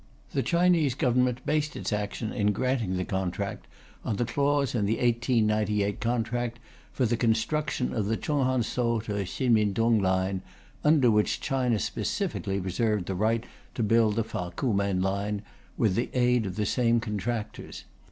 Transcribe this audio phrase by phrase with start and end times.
[0.31, 3.67] "The Chinese Government based its action in granting the contract
[4.03, 6.57] on the clause of the 1898 contract
[6.91, 10.41] for the construction of the Chung hon so to Hsin min Tung line,
[10.83, 13.43] under which China specifically reserved the right
[13.75, 15.43] to build the Fa ku Men line
[15.77, 17.83] with the aid of the same contractors.